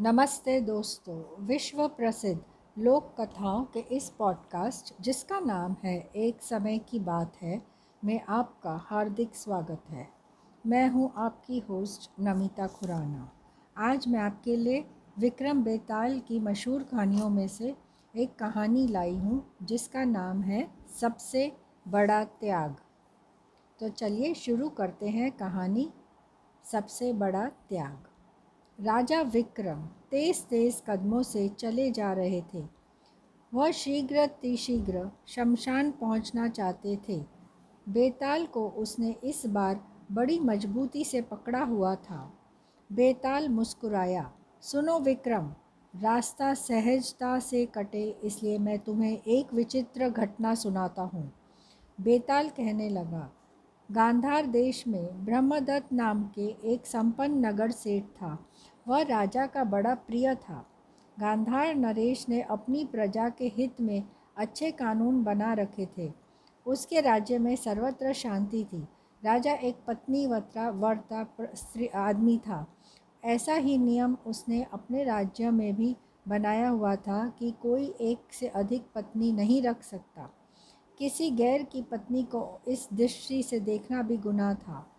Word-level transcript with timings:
नमस्ते 0.00 0.60
दोस्तों, 0.60 1.46
विश्व 1.46 1.88
प्रसिद्ध 1.88 2.42
लोक 2.78 3.16
कथाओं 3.20 3.64
के 3.64 3.80
इस 3.80 4.10
पॉडकास्ट 4.10 5.02
जिसका 5.02 5.40
नाम 5.40 5.76
है 5.84 6.10
एक 6.16 6.42
समय 6.42 6.78
की 6.78 6.98
बात 6.98 7.36
है, 7.42 7.62
में 8.04 8.20
आपका 8.28 8.76
हार्दिक 8.76 9.34
स्वागत 9.34 9.82
है। 9.90 10.08
मैं 10.66 10.88
हूँ 10.88 11.12
आपकी 11.16 11.58
होस्ट 11.58 12.10
नमिता 12.20 12.66
खुराना। 12.66 13.32
आज 13.76 14.08
मैं 14.08 14.20
आपके 14.20 14.56
लिए 14.56 14.90
विक्रम 15.18 15.64
बेताल 15.64 16.20
की 16.20 16.40
मशहूर 16.40 16.82
कहानियों 16.82 17.30
में 17.30 17.48
से 17.48 17.76
एक 18.16 18.36
कहानी 18.38 18.86
लाई 18.86 19.16
हूँ, 19.16 19.56
जिसका 19.62 20.04
नाम 20.04 20.42
है 20.42 20.74
सबसे 21.00 21.56
बड़ा 21.88 22.24
त्याग। 22.24 22.76
तो 23.80 23.88
चलिए 23.88 24.34
शुरू 24.34 24.68
करते 24.68 25.08
हैं 25.08 25.32
कहानी, 25.32 25.92
सबसे 26.64 27.12
बड़ा 27.12 27.48
त्याग। 27.48 28.07
राजा 28.78 29.20
विक्रम 29.24 29.80
तेज 30.10 30.40
तेज 30.40 30.82
कदमों 30.88 31.22
से 31.22 31.48
चले 31.50 31.90
जा 31.90 32.12
रहे 32.12 32.40
थे। 32.52 32.62
वह 33.52 33.70
शीघ्र 33.70 34.26
तिशीघ्र 34.42 35.00
शमशान 35.28 35.90
पहुँचना 35.90 36.48
चाहते 36.48 36.96
थे। 37.08 37.18
बेताल 37.86 38.44
को 38.46 38.68
उसने 38.78 39.14
इस 39.24 39.42
बार 39.46 39.80
बड़ी 40.12 40.38
मजबूती 40.40 41.04
से 41.04 41.20
पकड़ा 41.22 41.62
हुआ 41.62 41.94
था। 41.94 42.20
बेताल 42.90 43.48
मुस्कुराया, 43.48 44.30
सुनो 44.62 44.98
विक्रम, 44.98 45.52
रास्ता 45.94 46.52
सहजता 46.54 47.38
से 47.40 47.64
कटे 47.66 48.04
इसलिए 48.24 48.58
मैं 48.58 48.78
तुम्हें 48.78 49.16
एक 49.18 49.52
विचित्र 49.54 50.08
घटना 50.10 50.54
सुनाता 50.54 51.02
हूँ। 51.04 51.30
बेताल 51.98 52.48
कहने 52.48 52.88
लगा, 52.88 53.30
गांधार 53.88 54.46
देश 54.46 54.86
में 54.88 55.24
ब्रह्मदत्त 55.24 55.92
नाम 55.92 56.22
के 56.34 56.46
एक 56.72 56.86
संपन्न 56.86 57.46
नगर 57.46 57.70
सेठ 57.70 58.04
था। 58.16 58.36
वह 58.88 59.02
राजा 59.02 59.46
का 59.46 59.64
बड़ा 59.64 59.94
प्रिय 59.94 60.34
था। 60.34 60.66
गांधार 61.20 61.74
नरेश 61.74 62.28
ने 62.28 62.42
अपनी 62.42 62.84
प्रजा 62.84 63.28
के 63.28 63.46
हित 63.46 63.80
में 63.80 64.04
अच्छे 64.36 64.70
कानून 64.70 65.24
बना 65.24 65.52
रखे 65.52 65.88
थे। 65.98 66.12
उसके 66.66 67.00
राज्य 67.00 67.38
में 67.38 67.56
सर्वत्र 67.56 68.12
शांति 68.12 68.64
थी। 68.72 68.88
राजा 69.24 69.52
एक 69.52 69.76
पत्नी 69.86 70.26
वत्रा, 70.26 70.70
वर्ता 70.70 71.26
आदमी 71.94 72.38
था। 72.38 72.66
ऐसा 73.24 73.54
ही 73.54 73.78
नियम 73.78 74.16
उसने 74.26 74.66
अपने 74.72 75.04
राज्य 75.04 75.50
में 75.50 75.76
भी 75.76 75.96
बनाया 76.28 76.68
हुआ 76.68 76.96
था 76.96 77.32
कि 77.38 77.54
कोई 77.62 77.94
एक 78.00 78.18
से 78.32 78.48
अधिक 78.48 78.86
पत्नी 78.94 79.32
नहीं 79.32 79.62
रख 79.62 79.82
सकता। 79.82 80.30
किसी 80.98 81.30
गैर 81.30 81.62
की 81.62 81.82
पत्नी 81.82 82.22
को 82.22 82.60
इस 82.68 82.88
दृष्टि 82.92 83.42
से 83.42 83.60
देखना 83.60 84.02
भी 84.02 84.16
गुनाह 84.16 84.54
था। 84.54 84.97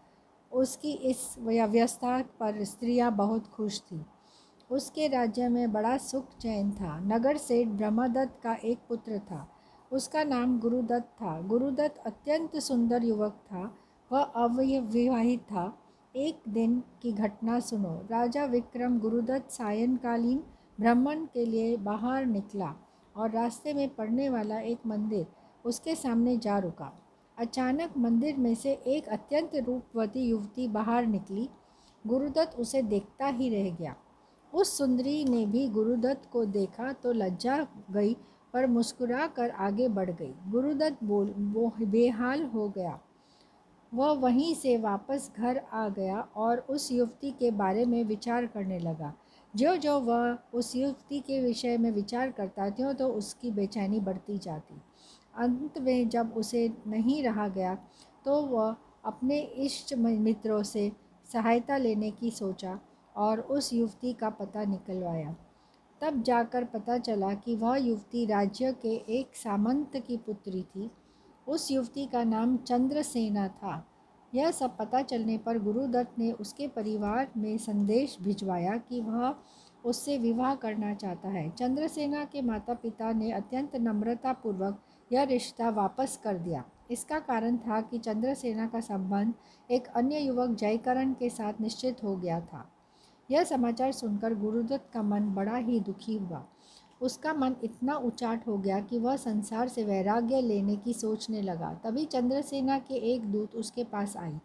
उसकी 0.53 0.91
इस 0.91 1.35
व्यवस्था 1.39 2.21
पर 2.21 2.63
स्त्रियाँ 2.63 3.15
बहुत 3.15 3.47
खुश 3.47 3.81
थीं। 3.81 4.03
उसके 4.71 5.07
राज्य 5.07 5.49
में 5.49 5.71
बड़ा 5.71 5.97
सुख 5.97 6.37
चैन 6.37 6.71
था। 6.71 6.99
नगर 6.99 7.37
सेठ 7.37 7.67
ब्रह्मदत्त 7.67 8.43
का 8.43 8.53
एक 8.53 8.79
पुत्र 8.89 9.19
था। 9.19 9.47
उसका 9.91 10.23
नाम 10.23 10.59
गुरुदत्त 10.59 11.07
था। 11.21 11.41
गुरुदत्त 11.41 11.97
अत्यंत 12.05 12.55
सुंदर 12.55 13.03
युवक 13.03 13.31
था। 13.31 13.75
वह 14.11 14.21
अविवाहित 14.21 15.39
था। 15.39 15.77
एक 16.15 16.41
दिन 16.49 16.83
की 17.01 17.11
घटना 17.11 17.59
सुनो। 17.59 18.07
राजा 18.11 18.45
विक्रम 18.45 18.99
गुरुदत्त 18.99 19.51
सायंकालीन 19.51 20.43
भ्रमण 20.79 21.25
के 21.25 21.45
लिए 21.45 21.77
बाहर 21.77 22.25
निकला 22.25 22.75
और 23.15 23.31
रास्ते 23.31 23.73
में 23.73 23.95
पड़ने 23.95 24.29
वाला 24.29 24.59
एक 24.59 24.79
मंदिर 24.87 25.27
उसके 25.65 25.95
सामने 25.95 26.37
जा 26.37 26.59
रुका। 26.59 27.08
अचानक 27.39 27.97
मंदिर 27.97 28.37
में 28.37 28.55
से 28.55 28.71
एक 28.87 29.07
अत्यंत 29.07 29.55
रूपवती 29.55 30.21
युवती 30.21 30.67
बाहर 30.67 31.05
निकली। 31.05 31.49
गुरुदत्त 32.05 32.59
उसे 32.59 32.81
देखता 32.81 33.27
ही 33.27 33.49
रह 33.49 33.69
गया। 33.75 33.95
उस 34.53 34.77
सुंदरी 34.77 35.23
ने 35.25 35.45
भी 35.45 35.67
गुरुदत्त 35.67 36.29
को 36.31 36.43
देखा 36.45 36.91
तो 36.93 37.11
लज्जा 37.11 37.67
गई 37.91 38.13
पर 38.53 38.67
मुस्कुरा 38.67 39.27
कर 39.27 39.49
आगे 39.49 39.87
बढ़ 39.87 40.09
गई। 40.09 40.33
गुरुदत्त 40.47 41.03
बोल 41.03 41.33
वो 41.37 41.71
बेहाल 41.81 42.43
हो 42.43 42.67
गया। 42.69 42.99
वह 43.93 44.11
वहीं 44.11 44.53
से 44.55 44.77
वापस 44.77 45.31
घर 45.37 45.61
आ 45.73 45.87
गया 45.89 46.19
और 46.35 46.59
उस 46.69 46.91
युवती 46.91 47.31
के 47.31 47.51
बारे 47.51 47.85
में 47.85 48.03
विचार 48.03 48.45
करने 48.45 48.79
लगा। 48.79 49.13
जो 49.53 49.75
जो 49.75 49.99
वह 49.99 50.37
उस 50.53 50.75
युवती 50.75 51.19
के 51.19 51.41
विषय 51.41 51.77
में 51.77 51.91
विचार 51.91 52.31
करता 52.31 52.69
त्यों 52.69 52.93
तो 52.93 53.07
उसकी 53.07 53.51
बेचैनी 53.51 53.99
बढ़ती 53.99 54.37
जाती। 54.37 54.81
अंत 55.33 55.77
में 55.77 56.09
जब 56.09 56.33
उसे 56.37 56.67
नहीं 56.87 57.23
रहा 57.23 57.47
गया 57.47 57.75
तो 58.25 58.41
वह 58.41 58.75
अपने 59.05 59.39
इष्ट 59.39 59.93
मित्रों 59.93 60.61
से 60.63 60.91
सहायता 61.33 61.77
लेने 61.77 62.11
की 62.11 62.31
सोचा 62.31 62.79
और 63.15 63.39
उस 63.39 63.73
युवती 63.73 64.13
का 64.13 64.29
पता 64.29 64.63
निकलवाया। 64.63 65.35
तब 66.01 66.21
जाकर 66.23 66.63
पता 66.63 66.97
चला 66.97 67.33
कि 67.33 67.55
वह 67.55 67.77
युवती 67.77 68.25
राज्य 68.25 68.71
के 68.81 68.95
एक 69.19 69.35
सामंत 69.35 69.97
की 70.07 70.17
पुत्री 70.17 70.61
थी। 70.63 70.89
उस 71.47 71.71
युवती 71.71 72.05
का 72.05 72.23
नाम 72.23 72.57
चंद्रसेना 72.57 73.47
था। 73.47 73.85
यह 74.33 74.51
सब 74.51 74.77
पता 74.77 75.01
चलने 75.01 75.37
पर 75.37 75.59
गुरुदत्त 75.59 76.19
ने 76.19 76.31
उसके 76.31 76.67
परिवार 76.67 77.31
में 77.37 77.57
संदेश 77.57 78.17
भिजवाया 78.21 78.77
कि 78.79 79.01
वह 79.01 79.35
उससे 79.85 80.17
विवाह 80.17 80.55
करना 80.55 80.93
चाहता 80.93 81.29
है। 81.29 81.49
चंद्रसेना 81.49 82.23
के 82.25 82.41
माता 82.41 82.73
पिता 82.73 83.11
ने 83.11 83.31
अत्यंत 83.31 83.75
नम्रतापूर्वक 83.75 84.81
यह 85.11 85.23
रिश्ता 85.23 85.69
वापस 85.69 86.19
कर 86.23 86.37
दिया। 86.37 86.63
इसका 86.91 87.19
कारण 87.19 87.57
था 87.57 87.81
कि 87.81 87.97
चंद्रसेना 87.97 88.67
का 88.67 88.79
संबंध 88.79 89.33
एक 89.71 89.87
अन्य 89.87 90.19
युवक 90.19 90.49
जयकरण 90.49 91.13
के 91.13 91.29
साथ 91.29 91.53
निश्चित 91.61 92.03
हो 92.03 92.15
गया 92.15 92.41
था। 92.41 92.71
यह 93.31 93.43
समाचार 93.43 93.91
सुनकर 93.91 94.35
गुरुदत्त 94.35 94.89
का 94.93 95.03
मन 95.03 95.33
बड़ा 95.33 95.55
ही 95.55 95.79
दुखी 95.79 96.17
हुआ। 96.17 96.45
उसका 97.01 97.33
मन 97.33 97.55
इतना 97.63 97.95
उचाट 97.95 98.47
हो 98.47 98.57
गया 98.57 98.79
कि 98.79 98.99
वह 98.99 99.15
संसार 99.15 99.67
से 99.67 99.83
वैराग्य 99.83 100.41
लेने 100.41 100.75
की 100.75 100.93
सोचने 100.93 101.41
लगा। 101.41 101.73
तभी 101.73 102.05
चंद्रसेना 102.05 102.79
के 102.79 102.95
एक 103.13 103.31
दूत 103.31 103.55
उसके 103.55 103.83
पास 103.83 104.17
आई। 104.17 104.39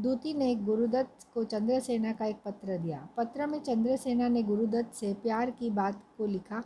दूती 0.00 0.34
ने 0.34 0.54
गुरुदत्त 0.54 1.26
को 1.34 1.44
चंद्रसेना 1.44 2.12
का 2.12 2.26
एक 2.26 2.36
पत्र 2.44 2.78
दिया। 2.78 3.08
पत्र 3.16 3.46
में 3.46 3.58
चंद्रसेना 3.58 4.28
ने 4.28 4.42
गुरुदत्त 4.42 4.94
से 4.94 5.14
प्यार 5.14 5.50
की 5.50 5.70
बात 5.70 6.02
को 6.18 6.26
लिखा 6.26 6.62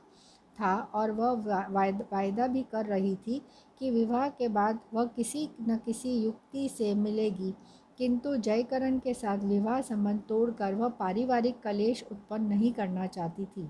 था 0.58 0.76
और 0.94 1.10
वह 1.10 1.66
वायदा 1.70 2.46
भी 2.46 2.62
कर 2.62 2.86
रही 2.86 3.14
थी 3.16 3.40
कि 3.80 3.90
विवाह 3.90 4.28
के 4.28 4.48
बाद 4.48 4.78
वह 4.94 5.04
किसी 5.06 5.48
न 5.60 5.76
किसी 5.76 6.16
युक्ति 6.16 6.68
से 6.68 6.94
मिलेगी। 6.94 7.54
किंतु 7.98 8.36
जयकरण 8.36 8.98
के 8.98 9.14
साथ 9.14 9.38
विवाह 9.38 9.80
संबंध 9.80 10.20
तोड़कर 10.28 10.74
वह 10.74 10.88
पारिवारिक 10.88 11.60
कलेश 11.60 12.04
उत्पन्न 12.12 12.46
नहीं 12.46 12.72
करना 12.72 13.06
चाहती 13.06 13.44
थी। 13.46 13.68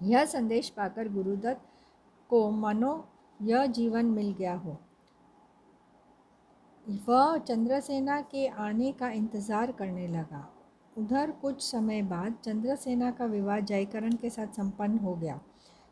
यह 0.00 0.24
संदेश 0.24 0.68
पाकर 0.68 1.08
गुरुदत्त 1.08 1.60
को 2.30 2.50
मनो, 2.50 3.04
यह 3.40 3.66
जीवन 3.66 4.06
मिल 4.06 4.32
गया 4.32 4.54
हो। 4.54 4.76
वह 7.08 7.36
चंद्रसेना 7.38 8.20
के 8.20 8.46
आने 8.46 8.92
का 8.92 9.10
इंतज़ार 9.10 9.72
करने 9.72 10.06
लगा। 10.08 10.46
उधर 10.96 11.30
कुछ 11.30 11.62
समय 11.62 12.02
बाद 12.02 12.34
चंद्रसेना 12.44 13.10
का 13.10 13.24
विवाह 13.24 13.60
जयकरण 13.60 14.12
के 14.12 14.30
साथ 14.30 14.46
संपन्न 14.46 14.98
हो 14.98 15.14
गया। 15.14 15.40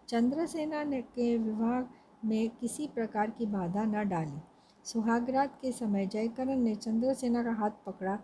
चंद्रसेना 0.09 0.85
ने 0.85 1.03
के 1.03 1.37
विवाह 1.39 1.83
में 2.25 2.49
किसी 2.51 2.87
प्रकार 2.87 3.31
की 3.31 3.47
बाधा 3.47 3.83
न 3.85 4.09
डाली। 4.09 4.41
सुहागरात 4.85 5.59
के 5.63 5.73
समय 5.73 6.07
जयकरण 6.07 6.57
ने 6.57 6.75
चंद्रसेना 6.75 7.43
का 7.43 7.53
हाथ 7.53 7.71
पकड़ा, 7.87 8.19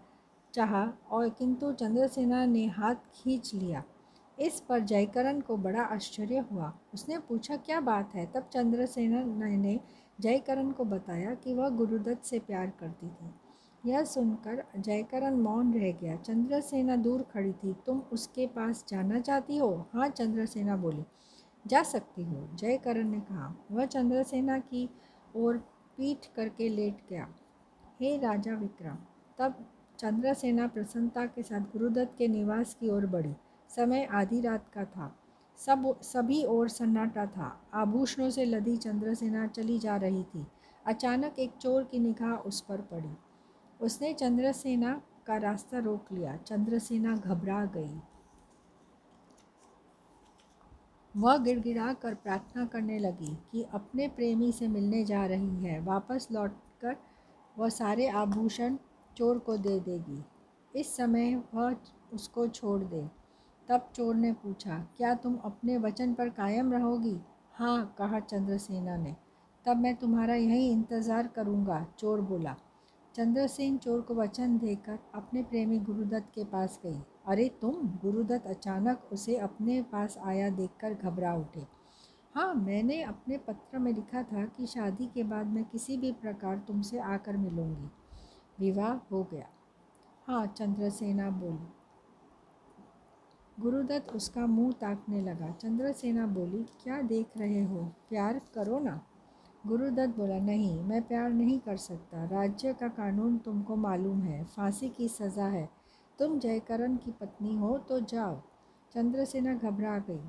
चाहा 0.55 0.93
और 1.11 1.28
किंतु 1.28 1.73
चंद्रसेना 1.73 2.44
ने 2.47 2.67
हाथ 2.67 2.94
खींच 2.94 3.55
लिया। 3.55 3.83
इस 4.41 4.61
पर 4.61 4.78
जयकरण 4.81 5.41
को 5.41 5.56
बड़ा 5.56 5.83
आश्चर्य 5.83 6.39
हुआ। 6.39 6.73
उसने 6.94 7.19
पूछा, 7.19 7.56
क्या 7.56 7.81
बात 7.81 8.15
है? 8.15 8.27
तब 8.27 8.49
चंद्रसेना 8.53 9.49
ने 9.49 9.81
जयकरण 10.21 10.71
को 10.71 10.84
बताया 10.84 11.34
कि 11.34 11.55
वह 11.55 11.69
गुरुदत्त 11.69 12.25
से 12.25 12.39
प्यार 12.39 12.73
करती 12.81 13.09
थी। 13.09 13.31
यह 13.91 14.05
सुनकर 14.05 14.65
जयकरण 14.78 15.34
मौन 15.34 15.75
रह 15.75 15.93
गया। 15.93 16.17
चंद्रसेना 16.17 16.97
दूर 16.97 17.23
खड़ी 17.23 17.53
थी। 17.53 17.73
तुम 17.87 17.99
उसके 18.12 18.47
पास 18.47 18.84
जाना 18.89 19.21
चाहती 19.21 19.56
हो? 19.56 19.87
हाँ 19.93 20.09
चंद्रसेना 20.09 20.76
बोली। 20.76 21.05
जा 21.66 21.82
सकती 21.82 22.25
हो। 22.25 22.49
जयकरण 22.55 23.08
ने 23.08 23.20
कहा, 23.20 23.55
वह 23.72 23.87
चंद्रसेना 23.87 24.58
की 24.58 24.90
ओर 25.37 25.58
पीठ 25.96 26.26
करके 26.37 26.69
लेट 26.69 26.99
गया। 27.11 27.28
हे 28.00 28.19
राजा 28.19 28.55
विक्रम, 28.55 28.96
तब 29.38 29.66
चंद्रसेना 29.99 30.66
प्रसन्नता 30.66 31.26
के 31.26 31.43
साथ 31.43 31.61
गुरुदत्त 31.61 32.14
के 32.19 32.28
निवास 32.28 32.75
की 32.75 32.90
ओर 32.90 33.06
बढ़ी। 33.06 33.34
समय 33.69 34.05
आधी 34.05 34.40
रात 34.40 34.69
का 34.75 34.84
था। 34.84 35.19
सब 35.56 36.00
सभी 36.02 36.44
ओर 36.44 36.69
सन्नाटा 36.69 37.26
था। 37.26 37.70
आभूषणों 37.75 38.31
से 38.31 38.44
लदी 38.44 38.76
चंद्रसेना 38.76 39.46
चली 39.46 39.78
जा 39.78 39.96
रही 39.96 40.22
थी। 40.22 40.46
अचानक 40.87 41.38
एक 41.38 41.52
चोर 41.52 41.84
की 41.84 41.99
निगाह 41.99 42.37
उस 42.37 42.61
पर 42.61 42.81
पड़ी। 42.81 43.16
उसने 43.81 44.12
चंद्रसेना 44.12 45.02
का 45.26 45.37
रास्ता 45.37 45.78
रोक 45.78 46.12
लिया। 46.12 46.37
चंद्रसेना 46.37 47.16
घबरा 47.16 47.64
गई। 47.64 48.00
वह 51.14 51.37
गिड़गिड़ा 51.37 51.93
कर 51.93 52.14
प्रार्थना 52.14 52.64
करने 52.66 52.99
लगी 52.99 53.34
कि 53.52 53.62
अपने 53.75 54.08
प्रेमी 54.08 54.50
से 54.52 54.69
मिलने 54.69 55.05
जा 55.05 55.25
रही 55.26 55.64
है। 55.64 55.78
वापस 55.81 56.28
लौटकर 56.32 56.96
वह 57.56 57.69
सारे 57.69 58.08
आभूषण 58.08 58.76
चोर 59.16 59.38
को 59.38 59.56
दे 59.56 59.78
देगी। 59.81 60.22
इस 60.75 60.96
समय 60.96 61.34
वह 61.55 61.76
उसको 62.12 62.46
छोड़ 62.49 62.82
दे। 62.82 63.02
तब 63.69 63.88
चोर 63.94 64.14
ने 64.14 64.32
पूछा, 64.32 64.78
क्या 64.96 65.14
तुम 65.14 65.37
अपने 65.44 65.76
वचन 65.78 66.14
पर 66.14 66.28
कायम 66.31 66.72
रहोगी? 66.72 67.16
हाँ 67.55 67.94
कहा 67.99 68.20
चंद्रसेना 68.20 68.96
ने। 68.96 69.14
तब 69.64 69.76
मैं 69.76 69.94
तुम्हारा 69.96 70.34
यही 70.34 70.70
इंतज़ार 70.70 71.26
करूँगा, 71.26 71.87
चोर 71.99 72.20
बोला। 72.20 72.56
चंद्रसेन 73.14 73.76
चोर 73.78 74.00
को 74.00 74.14
वचन 74.14 74.58
देकर 74.58 74.99
अपने 75.14 75.43
प्रेमी 75.43 75.78
गुरुदत्त 75.78 76.32
के 76.34 76.44
पास 76.44 76.81
गई। 76.84 77.00
अरे 77.26 77.49
तुम 77.49 77.75
गुरुदत्त 77.88 78.47
अचानक 78.47 79.09
उसे 79.12 79.37
अपने 79.37 79.82
पास 79.82 80.19
आया 80.19 80.50
देखकर 80.50 80.94
घबरा 80.94 81.35
उठे। 81.35 81.67
हाँ 82.35 82.55
मैंने 82.55 83.03
अपने 83.03 83.38
पत्र 83.38 83.79
में 83.79 83.93
लिखा 83.93 84.23
था 84.23 84.44
कि 84.44 84.67
शादी 84.67 85.06
के 85.06 85.23
बाद 85.23 85.47
मैं 85.47 85.65
किसी 85.65 85.97
भी 85.97 86.12
प्रकार 86.12 86.59
तुमसे 86.59 86.99
आकर 86.99 87.37
मिलूँगी। 87.37 87.91
विवाह 88.61 88.93
हो 88.93 89.23
गया। 89.32 89.47
हाँ 90.26 90.47
चंद्रसेना 90.47 91.31
बोली। 91.31 91.73
गुरुदत्त 93.61 94.12
उसका 94.12 94.47
मुँह 94.47 94.73
ताकने 94.73 95.21
लगा। 95.21 95.50
चंद्रसेना 95.50 96.26
बोली, 96.26 96.62
क्या 96.82 97.03
देख 97.03 97.26
रहे 97.37 97.65
हो? 97.65 97.85
प्यार 98.09 98.41
करो 98.55 98.79
ना। 98.79 99.00
गुरुदत्त 99.67 100.17
बोला, 100.17 100.38
नहीं, 100.38 100.81
मैं 100.81 101.03
प्यार 101.03 101.31
नहीं 101.31 101.59
कर 101.59 101.76
सकता। 101.76 102.25
राज्य 102.25 102.73
का 102.73 102.88
कानून 102.88 103.38
तुमको 103.38 103.76
मालूम 103.76 104.21
है। 104.21 104.44
फांसी 104.44 104.88
की 104.88 105.09
सज़ा 105.09 105.47
है। 105.47 105.84
तुम 106.19 106.38
जयकरण 106.38 106.96
की 106.96 107.11
पत्नी 107.11 107.56
हो 107.56 107.78
तो 107.78 108.00
जाओ। 108.00 108.40
चंद्रसेना 108.93 109.55
घबरा 109.55 109.99
गई। 109.99 110.20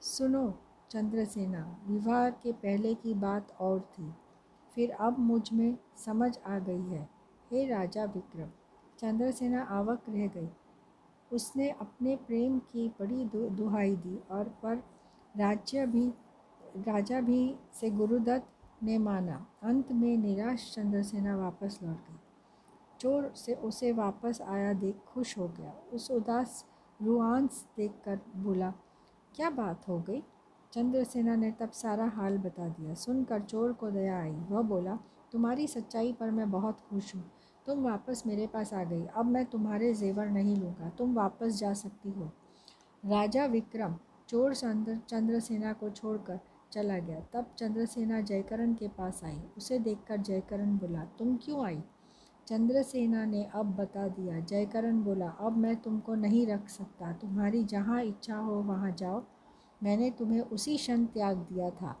सुनो 0.00 0.54
चंद्रसेना, 0.90 1.80
विवाह 1.86 2.30
के 2.30 2.52
पहले 2.52 2.94
की 2.94 3.14
बात 3.14 3.56
और 3.60 3.80
थी। 3.80 4.14
फिर 4.74 4.90
अब 4.90 5.18
मुझमें 5.18 5.78
समझ 5.96 6.38
आ 6.38 6.58
गई 6.58 6.82
है। 6.82 7.08
हे 7.50 7.66
राजा 7.68 8.04
विक्रम, 8.04 8.48
चंद्रसेना 8.98 9.62
आवक 9.62 10.02
रह 10.08 10.26
गई। 10.26 10.48
उसने 11.32 11.70
अपने 11.70 12.16
प्रेम 12.16 12.58
की 12.58 12.88
बड़ी 12.88 13.24
दुहाई 13.50 13.96
दी 13.96 14.20
और 14.30 14.48
पर 14.48 14.76
राज्य 15.36 15.86
भी, 15.86 16.08
राजा 16.76 17.20
भी 17.20 17.56
से 17.72 17.90
गुरुदत्त 17.90 18.82
ने 18.82 18.98
माना। 18.98 19.46
अंत 19.62 19.92
में 19.92 20.16
निराश 20.16 20.72
चंद्रसेना 20.74 21.36
वापस 21.36 21.78
लौट 21.82 21.96
गई। 21.96 22.20
चोर 23.04 23.32
से 23.36 23.54
उसे 23.54 23.92
वापस 23.92 24.42
आया 24.42 24.72
देख 24.72 24.96
खुश 24.96 25.38
हो 25.38 25.48
गया। 25.48 25.72
उस 25.92 26.10
उदास 26.10 26.66
रुआंस 27.02 27.66
देख 27.76 27.92
कर 28.04 28.20
बोला, 28.36 28.72
क्या 29.34 29.50
बात 29.50 29.88
हो 29.88 29.98
गई? 29.98 30.22
चंद्रसेना 30.72 31.36
ने 31.36 31.50
तब 31.50 31.70
सारा 31.70 32.06
हाल 32.06 32.38
बता 32.38 32.68
दिया। 32.68 32.94
सुनकर 32.94 33.40
चोर 33.40 33.72
को 33.72 33.90
दया 33.90 34.20
आई। 34.20 34.32
वह 34.32 34.62
बोला, 34.62 34.98
तुम्हारी 35.32 35.66
सच्चाई 35.66 36.12
पर 36.12 36.30
मैं 36.30 36.50
बहुत 36.50 36.80
खुश 36.80 37.14
हूँ। 37.14 37.30
तुम 37.66 37.82
वापस 37.84 38.22
मेरे 38.26 38.46
पास 38.46 38.74
आ 38.74 38.84
गई। 38.84 39.06
अब 39.06 39.26
मैं 39.26 39.46
तुम्हारे 39.46 39.94
जेवर 39.94 40.26
नहीं 40.26 40.56
लूँगा। 40.56 40.88
तुम 40.88 41.14
वापस 41.14 41.58
जा 41.58 41.72
सकती 41.72 42.10
हो। 42.10 42.30
राजा 43.04 43.46
विक्रम 43.46 43.96
चोर 44.28 44.54
चंद्र, 44.54 44.96
चंद्रसेना 45.08 45.72
को 45.72 45.90
छोड़कर 45.90 46.40
चला 46.72 46.98
गया। 46.98 47.20
तब 47.20 47.54
चंद्रसेना 47.58 48.20
जयकरण 48.20 48.74
के 48.74 48.88
पास 48.88 49.24
आई। 49.24 49.40
उसे 49.56 49.78
देखकर 49.78 50.16
जयकरण 50.16 50.78
बोला, 50.78 51.04
तुम 51.04 51.36
क्यों 51.36 51.64
आई? 51.66 51.82
चंद्रसेना 52.46 53.24
ने 53.24 53.44
अब 53.54 53.76
बता 53.76 54.08
दिया। 54.08 54.40
जयकरण 54.40 55.02
बोला, 55.02 55.28
अब 55.28 55.56
मैं 55.56 55.76
तुमको 55.76 56.14
नहीं 56.14 56.46
रख 56.46 56.68
सकता। 56.68 57.12
तुम्हारी 57.12 57.64
जहाँ 57.64 58.02
इच्छा 58.02 58.36
हो, 58.36 58.54
वहाँ 58.54 58.90
जाओ। 58.92 59.24
मैंने 59.82 60.10
तुम्हें 60.10 60.40
उसी 60.40 60.76
क्षण 60.76 61.06
त्याग 61.06 61.36
दिया 61.36 61.70
था 61.70 62.00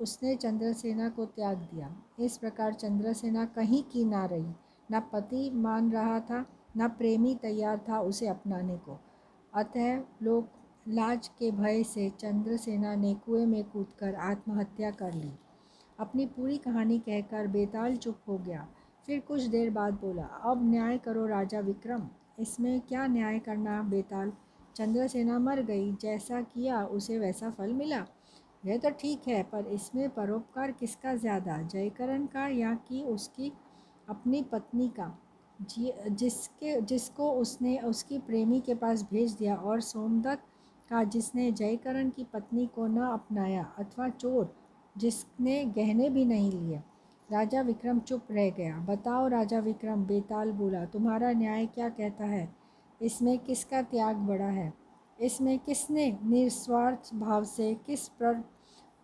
उसने 0.00 0.36
चंद्रसेना 0.36 1.08
को 1.08 1.26
त्याग 1.26 1.58
दिया। 1.58 1.96
इस 2.20 2.38
प्रकार 2.38 2.72
चंद्रसेना 2.72 3.44
कहीं 3.44 3.82
की 3.82 4.04
ना 4.04 4.24
रही। 4.24 4.52
न 4.92 5.00
पति 5.00 5.50
मान 5.50 5.92
रहा 5.92 6.20
था, 6.20 6.46
न 6.76 6.88
प्रेमी 6.88 7.34
तैयार 7.34 7.84
था 7.88 8.00
उसे 8.00 8.28
अपनाने 8.28 8.76
को। 8.76 9.00
अतः 9.54 10.02
लोग 10.22 10.48
लाज 10.88 11.28
के 11.28 11.50
भय 11.50 11.82
से 11.82 12.10
चंद्रसेना 12.10 12.94
ने 12.94 13.14
कुएँ 13.14 13.46
में 13.46 13.64
कूदकर 13.64 14.14
आत्महत्या 14.14 14.90
कर 14.90 15.14
ली। 15.14 15.32
अपनी 16.00 16.26
पूरी 16.26 16.58
कहानी 16.58 16.98
कहकर 16.98 17.46
बेताल 17.46 17.96
चुप 17.96 18.18
हो 18.28 18.38
गया। 18.38 18.68
फिर 19.08 19.20
कुछ 19.20 19.42
देर 19.42 19.70
बाद 19.70 19.94
बोला, 19.94 20.22
अब 20.22 20.70
न्याय 20.70 20.98
करो 20.98 21.26
राजा 21.26 21.60
विक्रम। 21.60 22.02
इसमें 22.38 22.80
क्या 22.80 23.06
न्याय 23.06 23.38
करना, 23.38 23.82
बेताल? 23.82 24.32
चंद्रसेना 24.76 25.38
मर 25.38 25.62
गई, 25.62 25.92
जैसा 25.92 26.40
किया 26.40 26.84
उसे 26.86 27.18
वैसा 27.18 27.50
फल 27.50 27.72
मिला। 27.72 28.04
यह 28.64 28.78
तो 28.78 28.90
ठीक 28.90 29.28
है, 29.28 29.42
पर 29.42 29.66
इसमें 29.66 30.08
परोपकार 30.10 30.72
किसका 30.72 31.14
ज़्यादा, 31.14 31.56
जयकरण 31.62 32.26
का 32.26 32.46
या 32.48 32.74
कि 32.88 33.02
उसकी 33.04 33.52
अपनी 34.08 34.42
पत्नी 34.42 34.88
का? 34.88 35.18
जिसके, 35.60 36.80
जिसको 36.80 37.30
उसने, 37.32 37.78
उसकी 37.78 38.18
प्रेमी 38.18 38.60
के 38.60 38.74
पास 38.74 39.06
भेज 39.10 39.32
दिया 39.32 39.56
और 39.56 39.80
सोमदत्त 39.80 40.44
का, 40.90 41.04
जिसने 41.04 41.50
जयकरण 41.52 42.10
की 42.10 42.24
पत्नी 42.24 42.66
को 42.66 42.86
न 42.86 43.08
अपनाया 43.08 43.64
अथवा 43.78 44.08
चोर, 44.08 44.54
जिसने 44.96 45.64
गहने 45.64 46.10
भी 46.10 46.24
नहीं 46.24 46.52
लिए। 46.52 46.82
राजा 47.32 47.60
विक्रम 47.60 47.98
चुप 47.98 48.22
रह 48.30 48.50
गया। 48.50 48.78
बताओ 48.78 49.28
राजा 49.28 49.58
विक्रम, 49.58 50.04
बेताल 50.04 50.52
बोला, 50.52 50.84
तुम्हारा 50.84 51.32
न्याय 51.32 51.66
क्या 51.66 51.88
कहता 51.88 52.24
है? 52.24 52.56
इसमें 53.02 53.38
किसका 53.38 53.82
त्याग 53.82 54.16
बड़ा 54.16 54.46
है? 54.46 54.74
इसमें 55.20 55.58
किसने 55.58 56.18
निस्वार्थ 56.24 57.14
भाव 57.14 57.44
से 57.44 57.74
किस 57.74 58.08
पर 58.08 58.34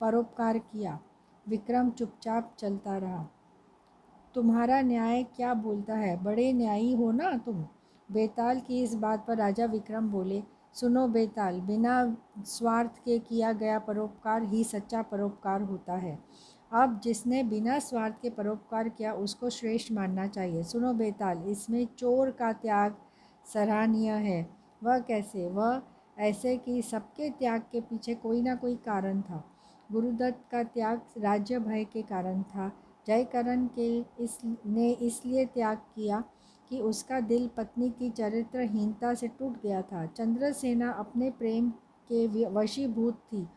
परोपकार 0.00 0.58
किया? 0.58 1.00
विक्रम 1.48 1.90
चुपचाप 1.90 2.56
चलता 2.58 2.96
रहा। 2.96 3.28
तुम्हारा 4.34 4.80
न्याय 4.80 5.22
क्या 5.22 5.54
बोलता 5.54 5.94
है? 5.94 6.22
बड़े 6.22 6.52
न्यायी 6.52 6.92
हो 6.92 7.12
ना 7.12 7.38
तुम? 7.38 7.66
बेताल 8.12 8.60
की 8.60 8.82
इस 8.82 8.94
बात 8.94 9.26
पर 9.26 9.36
राजा 9.36 9.64
विक्रम 9.64 10.08
बोले, 10.08 10.42
सुनो 10.72 11.08
बेताल, 11.08 11.60
बिना 11.60 12.16
स्वार्थ 12.38 12.98
के 13.04 13.18
किया 13.18 13.52
गया 13.52 13.78
परोपकार 13.78 14.42
ही 14.42 14.64
सच्चा 14.64 15.02
परोपकार 15.02 15.62
होता 15.62 15.92
है। 15.92 16.18
अब 16.74 17.00
जिसने 17.00 17.42
बिना 17.42 17.78
स्वार्थ 17.78 18.14
के 18.22 18.30
परोपकार 18.30 18.88
किया, 18.88 19.12
उसको 19.12 19.50
श्रेष्ठ 19.50 19.92
मानना 19.92 20.26
चाहिए। 20.26 20.62
सुनो 20.62 20.92
बेताल, 20.92 21.44
इसमें 21.48 21.88
चोर 21.98 22.30
का 22.30 22.52
त्याग 22.52 22.96
सराहनीय 23.54 24.10
है। 24.10 24.50
वह 24.84 24.98
कैसे? 24.98 25.48
वह 25.48 25.82
ऐसे 26.18 26.56
कि 26.56 26.82
सबके 26.82 27.30
त्याग 27.30 27.62
के 27.72 27.80
पीछे 27.80 28.14
कोई 28.14 28.42
ना 28.42 28.54
कोई 28.54 28.76
कारण 28.76 29.20
था। 29.20 29.44
गुरुदत्त 29.92 30.44
का 30.52 30.62
त्याग 30.62 31.00
राज्य 31.18 31.58
भय 31.58 31.84
के 31.84 32.02
कारण 32.02 32.42
था। 32.42 32.72
जयकरण 33.06 33.66
के 33.66 33.98
इस, 33.98 34.38
ने 34.66 34.90
इसलिए 34.90 35.44
त्याग 35.44 35.78
किया 35.78 36.24
कि 36.68 36.80
उसका 36.80 37.20
दिल 37.20 37.50
पत्नी 37.56 37.90
की 37.90 38.10
चरित्रहीनता 38.10 39.14
से 39.14 39.28
टूट 39.28 39.62
गया 39.62 39.82
था। 39.82 40.06
चंद्रसेना 40.06 40.90
अपने 40.90 41.30
प्रेम 41.30 41.70
के 42.12 42.44
वशीभूत 42.44 43.14
थी। 43.14 43.48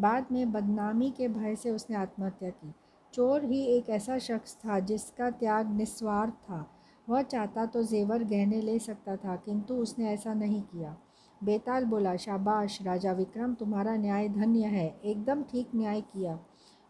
बाद 0.00 0.26
में 0.32 0.52
बदनामी 0.52 1.10
के 1.10 1.28
भय 1.28 1.56
से 1.56 1.70
उसने 1.70 1.96
आत्महत्या 1.96 2.50
की। 2.50 2.74
चोर 3.14 3.44
ही 3.44 3.64
एक 3.64 3.88
ऐसा 3.88 4.18
शख्स 4.18 4.54
था 4.54 4.80
जिसका 4.80 5.30
त्याग 5.30 5.74
निस्वार्थ 5.74 6.32
था। 6.32 6.70
वह 7.08 7.22
चाहता 7.22 7.66
तो 7.66 7.82
जेवर 7.82 8.24
गहने 8.24 8.60
ले 8.60 8.78
सकता 8.78 9.16
था, 9.16 9.36
किंतु 9.36 9.74
उसने 9.74 10.10
ऐसा 10.10 10.34
नहीं 10.34 10.62
किया। 10.62 10.96
बेताल 11.44 11.84
बोला, 11.84 12.16
शाबाश, 12.16 12.82
राजा 12.82 13.12
विक्रम, 13.12 13.54
तुम्हारा 13.54 13.96
न्याय 13.96 14.28
धन्य 14.28 14.64
है। 14.64 15.00
एकदम 15.04 15.42
ठीक 15.42 15.68
न्याय 15.74 16.00
किया। 16.00 16.38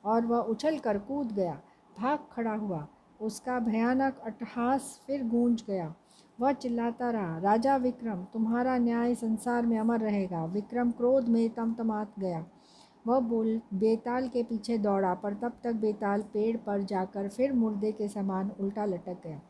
और 0.04 0.26
वह 0.26 0.38
उछल 0.38 0.78
कर 0.78 0.98
कूद 0.98 1.32
गया। 1.32 1.60
भाग 1.98 2.18
खड़ा 2.32 2.54
हुआ। 2.54 2.88
उसका 3.20 3.58
भयानक 3.58 4.18
अट्टहास 4.18 5.00
फिर 5.06 5.24
गूंज 5.24 5.64
गया। 5.66 5.94
वह 6.40 6.52
चिल्लाता 6.52 7.10
रहा, 7.10 7.38
राजा 7.38 7.76
विक्रम, 7.76 8.24
तुम्हारा 8.24 8.78
न्याय 8.78 9.14
संसार 9.14 9.66
में 9.66 9.78
अमर 9.78 10.00
रहेगा। 10.00 10.44
विक्रम 10.44 10.90
क्रोध 10.90 11.28
में 11.28 11.50
तमतमात 11.50 12.12
गया। 12.18 12.46
वह 13.06 13.18
बोल 13.20 13.60
बेताल 13.74 14.28
के 14.28 14.42
पीछे 14.42 14.78
दौड़ा, 14.78 15.14
पर 15.14 15.34
तब 15.34 15.58
तक 15.64 15.74
बेताल 15.74 16.22
पेड़ 16.32 16.56
पर 16.56 16.82
जाकर 16.84 17.28
फिर 17.28 17.52
मुर्दे 17.52 17.92
के 17.92 18.08
समान 18.08 18.50
उल्टा 18.60 18.84
लटक 18.84 19.22
गया। 19.24 19.40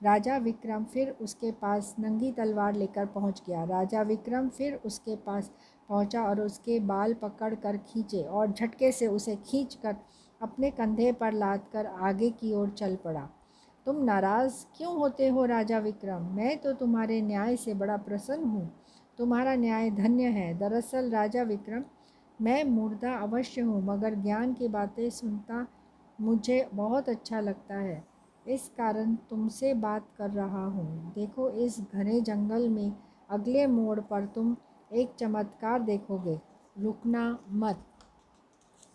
राजा 0.00 0.36
विक्रम 0.36 0.84
फिर 0.84 1.10
उसके 1.20 1.50
पास 1.52 1.94
नंगी 2.00 2.30
तलवार 2.32 2.74
लेकर 2.74 3.06
पहुँच 3.06 3.42
गया। 3.46 3.64
राजा 3.64 4.02
विक्रम 4.02 4.48
फिर 4.48 4.74
उसके 4.84 5.16
पास 5.16 5.50
पहुँचा 5.88 6.22
और 6.22 6.40
उसके 6.40 6.78
बाल 6.80 7.14
पकड़ 7.14 7.54
कर 7.54 7.76
खींचे 7.86 8.22
और 8.22 8.52
झटके 8.52 8.92
से 8.92 9.06
उसे 9.06 9.36
खींच 9.46 9.74
कर 9.74 9.96
अपने 10.40 10.70
कंधे 10.70 11.10
पर 11.12 11.32
लाद 11.32 11.62
कर 11.72 11.86
आगे 11.86 12.30
की 12.30 12.52
ओर 12.54 12.70
चल 12.70 12.96
पड़ा। 12.96 13.28
तुम 13.86 14.02
नाराज़ 14.04 14.64
क्यों 14.76 14.96
होते 14.96 15.28
हो 15.28 15.44
राजा 15.44 15.78
विक्रम? 15.78 16.26
मैं 16.36 16.56
तो 16.58 16.72
तुम्हारे 16.72 17.20
न्याय 17.22 17.56
से 17.56 17.74
बड़ा 17.74 17.96
प्रसन्न 17.98 18.44
हूँ। 18.44 18.70
तुम्हारा 19.18 19.54
न्याय 19.54 19.90
धन्य 19.90 20.28
है। 20.30 20.52
दरअसल 20.58 21.10
राजा 21.10 21.42
विक्रम 21.42 21.82
मैं 22.40 22.64
मुर्दा 22.64 23.14
अवश्य 23.14 23.60
हूँ, 23.60 23.84
मगर 23.84 24.14
ज्ञान 24.14 24.54
की 24.54 24.68
बातें 24.68 25.10
सुनता 25.10 25.66
मुझे 26.20 26.68
बहुत 26.74 27.08
अच्छा 27.08 27.40
लगता 27.40 27.74
है। 27.74 28.04
इस 28.46 28.68
कारण 28.68 29.14
तुमसे 29.14 29.74
बात 29.74 30.08
कर 30.18 30.30
रहा 30.30 30.66
हूँ। 30.66 31.12
देखो, 31.14 31.50
इस 31.50 31.80
घने 31.92 32.20
जंगल 32.20 32.68
में 32.68 32.92
अगले 33.30 33.66
मोड़ 33.66 34.00
पर 34.00 34.26
तुम 34.26 34.56
एक 34.92 35.14
चमत्कार 35.18 35.82
देखोगे। 35.82 36.40
रुकना 36.78 37.38
मत। 37.50 37.84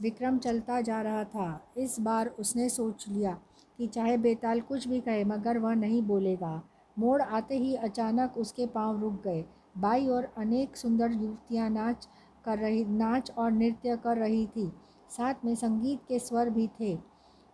विक्रम 0.02 0.38
चलता 0.38 0.82
जा 0.82 1.02
रहा 1.02 1.24
था। 1.24 1.74
इस 1.78 2.00
बार 2.00 2.28
उसने 2.28 2.70
सोच 2.70 3.06
लिया 3.08 3.38
कि 3.78 3.88
चाहे 3.88 4.18
बेताल 4.18 4.62
कुछ 4.62 4.88
भी 4.88 5.00
कहे, 5.00 5.24
मगर 5.24 5.58
वह 5.58 5.74
नहीं 5.74 6.02
बोलेगा। 6.02 6.64
मोड़ 7.00 7.22
आते 7.22 7.58
ही 7.58 7.76
अचानक 7.76 8.38
उसके 8.38 8.66
पाँव 8.66 9.02
रुक 9.02 9.24
गए। 9.24 9.46
बाई 9.78 10.08
और 10.08 10.34
अनेक 10.38 10.78
सुंदर 10.78 11.12
युवतियाँ 11.12 11.70
नाच 11.70 12.08
कर 12.46 12.58
रही, 12.58 12.86
नाच 12.86 13.32
और 13.32 13.52
नृत्य 13.52 13.98
कर 13.98 14.18
रही 14.18 14.46
थी। 14.48 14.72
साथ 15.10 15.46
में 15.46 15.56
संगीत 15.56 16.00
के 16.08 16.20
स्वर 16.20 16.50
भी 16.50 16.68
थे। 16.80 16.98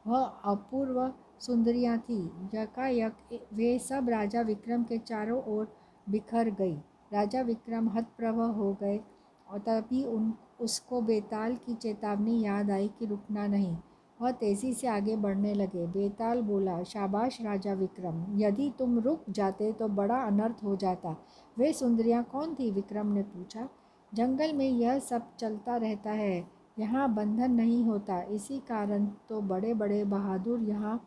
वह 0.08 0.22
अपूर्व 0.22 1.14
सुंदरियाँ 1.40 1.98
थी। 2.00 2.24
यकायक 2.54 3.14
वे 3.54 3.80
सब 3.80 4.10
राजा 4.10 4.42
विक्रम 4.42 4.84
के 4.84 4.98
चारों 4.98 5.42
ओर 5.44 5.72
बिखर 6.10 6.50
गई। 6.50 6.76
राजा 7.14 7.42
विक्रम 7.42 7.90
हतप्रभ 7.90 8.40
हो 8.40 8.74
गए 8.74 9.00
और 9.48 9.60
तभी 9.60 10.04
उन, 10.06 10.34
उसको 10.62 11.02
बेताल 11.02 11.56
की 11.56 11.74
चेतावनी 11.74 12.42
याद 12.42 12.72
आई 12.72 12.88
कि 13.00 13.06
रुकना 13.06 13.48
नहीं। 13.48 13.78
वह 14.22 14.32
तेज़ी 14.32 14.74
से 14.74 14.88
आगे 14.88 15.16
बढ़ने 15.16 15.54
लगे। 15.54 15.88
बेताल 15.88 16.42
बोला, 16.42 16.84
शाबाश 16.84 17.42
राजा 17.42 17.74
विक्रम, 17.74 18.40
यदि 18.40 18.74
तुम 18.80 19.00
रुक 19.00 19.24
जाते 19.30 19.72
तो 19.74 19.88
बड़ा 19.88 20.16
अनर्थ 20.16 20.64
हो 20.64 20.76
जाता। 20.76 21.16
वे 21.58 21.74
सुंदरियाँ 21.74 22.24
कौन 22.24 22.56
थी? 22.56 22.72
विक्रम 22.72 23.08
ने 23.08 23.22
पूछा। 23.24 23.70
जंगल 24.12 24.54
में 24.54 24.70
यह 24.70 25.00
सब 25.00 25.36
चलता 25.36 25.76
रहता 25.78 26.12
है। 26.12 26.48
यहाँ 26.80 27.14
बंधन 27.16 27.52
नहीं 27.52 27.84
होता। 27.84 28.22
इसी 28.32 28.58
कारण 28.60 29.06
तो 29.30 29.42
बड़े 29.42 29.74
बड़े 29.74 30.04
बहादुर 30.06 30.60
यहाँ 30.62 31.00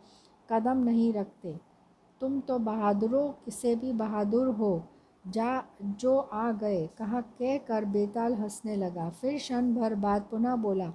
कदम 0.48 0.82
नहीं 0.84 1.12
रखते। 1.12 1.54
तुम 2.20 2.40
तो 2.40 2.58
बहादुरों 2.60 3.50
से 3.50 3.74
भी 3.76 3.92
बहादुर 3.92 4.48
हो। 4.48 4.82
जा, 5.24 5.62
जो 5.82 6.16
आ 6.16 6.50
गए। 6.52 6.86
कहा 6.98 7.20
कह 7.20 7.56
कर 7.58 7.84
बेताल 7.86 8.34
हंसने 8.34 8.76
लगा। 8.76 9.08
फिर 9.10 9.36
क्षण 9.38 9.74
भर 9.74 9.94
बाद 9.94 10.26
पुनः 10.30 10.56
बोला, 10.56 10.92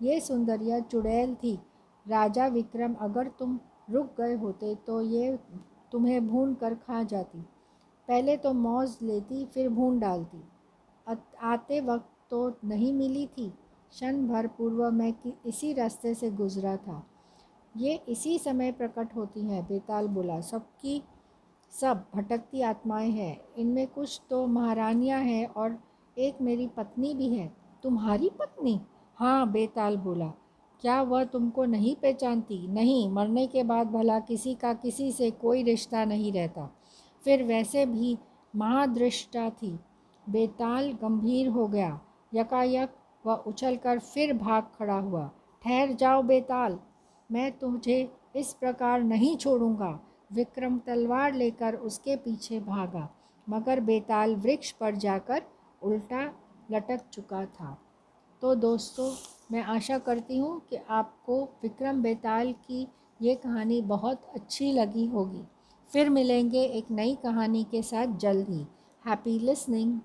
ये 0.00 0.20
सुंदरिया 0.20 0.80
चुड़ैल 0.80 1.34
थी। 1.34 1.54
राजा 2.06 2.46
विक्रम, 2.46 2.94
अगर 2.94 3.28
तुम 3.38 3.58
रुक 3.90 4.14
गए 4.18 4.34
होते 4.34 4.74
तो 4.86 5.00
ये 5.02 5.38
तुम्हें 5.92 6.26
भून 6.28 6.54
कर 6.54 6.74
खा 6.76 7.02
जाती। 7.04 7.38
पहले 8.08 8.36
तो 8.36 8.52
मौज 8.52 8.96
लेती, 9.02 9.44
फिर 9.44 9.68
भून 9.68 9.98
डालती। 9.98 10.42
आते 11.42 11.80
वक्त 11.80 12.08
तो 12.30 12.54
नहीं 12.64 12.92
मिली 12.92 13.26
थी। 13.26 13.48
क्षण 13.90 14.28
भर 14.28 14.46
पूर्व 14.46 14.90
मैं 14.90 15.14
इसी 15.46 15.72
रास्ते 15.72 16.14
से 16.14 16.30
गुजरा 16.30 16.76
था। 16.76 17.06
ये 17.76 17.94
इसी 18.08 18.38
समय 18.38 18.72
प्रकट 18.72 19.16
होती 19.16 19.40
हैं, 19.40 19.64
बेताल 19.64 20.08
बोला। 20.08 20.40
सबकी, 20.40 21.02
सब 21.80 22.04
भटकती 22.14 22.60
आत्माएँ 22.60 23.10
हैं। 23.10 23.40
इनमें 23.58 23.86
कुछ 23.86 24.20
तो 24.30 24.46
महारानियाँ 24.46 25.20
हैं 25.20 25.46
और 25.46 25.82
एक 26.18 26.34
मेरी 26.40 26.66
पत्नी 26.66 27.14
भी 27.14 27.34
है। 27.34 27.56
तुम्हारी 27.82 28.30
पत्नी? 28.38 28.80
हाँ 29.14 29.50
बेताल 29.50 29.96
बोला। 29.96 30.32
क्या 30.80 31.02
वह 31.02 31.24
तुमको 31.24 31.64
नहीं 31.64 31.96
पहचानती? 31.96 32.68
नहीं, 32.68 33.10
मरने 33.10 33.46
के 33.46 33.62
बाद 33.62 33.86
भला 33.86 34.20
किसी 34.20 34.54
का 34.54 34.74
किसी 34.74 35.12
से 35.12 35.30
कोई 35.30 35.62
रिश्ता 35.62 36.04
नहीं 36.04 36.32
रहता। 36.32 36.76
फिर 37.24 37.42
वैसे 37.42 37.86
भी 37.86 38.18
महादृष्टा 38.56 39.50
थी। 39.50 39.78
बेताल 40.26 40.92
गंभीर 40.92 41.48
हो 41.48 41.66
गया। 41.68 42.00
यकायक 42.32 42.94
वह 43.24 43.44
उछलकर 43.46 43.98
फिर 43.98 44.32
भाग 44.34 44.70
खड़ा 44.78 44.98
हुआ। 44.98 45.30
ठहर 45.62 45.92
जाओ 45.92 46.22
बेताल, 46.22 46.78
मैं 47.30 47.50
तुझे 47.58 48.08
इस 48.36 48.52
प्रकार 48.52 49.02
नहीं 49.02 49.36
छोड़ूँगा। 49.36 49.98
विक्रम 50.32 50.78
तलवार 50.78 51.34
लेकर 51.34 51.74
उसके 51.76 52.16
पीछे 52.16 52.60
भागा, 52.60 53.08
मगर 53.46 53.80
बेताल 53.80 54.34
वृक्ष 54.36 54.70
पर 54.72 54.96
जाकर 54.96 55.42
उल्टा 55.82 56.22
लटक 56.70 57.00
चुका 57.12 57.44
था। 57.46 57.76
तो 58.42 58.54
दोस्तों, 58.54 59.10
मैं 59.52 59.62
आशा 59.64 59.98
करती 59.98 60.38
हूँ 60.38 60.60
कि 60.70 60.78
आपको 60.90 61.42
विक्रम 61.62 62.02
बेताल 62.02 62.52
की 62.66 62.86
ये 63.20 63.34
कहानी 63.34 63.80
बहुत 63.82 64.26
अच्छी 64.34 64.72
लगी 64.72 65.06
होगी। 65.06 65.42
फिर 65.90 66.10
मिलेंगे 66.10 66.62
एक 66.62 66.90
नई 66.90 67.14
कहानी 67.14 67.64
के 67.64 67.82
साथ 67.82 68.16
जल्द 68.18 68.48
ही। 68.48 68.66
Happy 69.04 69.38
listening. 69.38 69.98